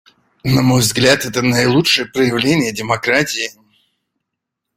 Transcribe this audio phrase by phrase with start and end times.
[0.43, 3.51] На мой взгляд, это наилучшее проявление демократии.